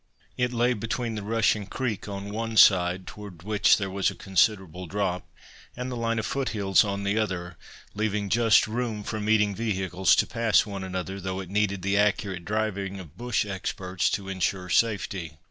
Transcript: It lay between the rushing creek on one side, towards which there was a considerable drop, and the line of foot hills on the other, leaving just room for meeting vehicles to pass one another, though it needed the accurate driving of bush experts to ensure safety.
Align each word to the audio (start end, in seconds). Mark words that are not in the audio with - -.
It 0.35 0.51
lay 0.51 0.73
between 0.73 1.13
the 1.13 1.21
rushing 1.21 1.67
creek 1.67 2.07
on 2.07 2.31
one 2.31 2.57
side, 2.57 3.05
towards 3.05 3.45
which 3.45 3.77
there 3.77 3.91
was 3.91 4.09
a 4.09 4.15
considerable 4.15 4.87
drop, 4.87 5.31
and 5.77 5.91
the 5.91 5.95
line 5.95 6.17
of 6.17 6.25
foot 6.25 6.49
hills 6.49 6.83
on 6.83 7.03
the 7.03 7.19
other, 7.19 7.55
leaving 7.93 8.27
just 8.27 8.65
room 8.65 9.03
for 9.03 9.19
meeting 9.19 9.53
vehicles 9.53 10.15
to 10.15 10.25
pass 10.25 10.65
one 10.65 10.83
another, 10.83 11.19
though 11.21 11.39
it 11.39 11.51
needed 11.51 11.83
the 11.83 11.99
accurate 11.99 12.45
driving 12.45 12.99
of 12.99 13.15
bush 13.15 13.45
experts 13.45 14.09
to 14.09 14.27
ensure 14.27 14.69
safety. 14.69 15.37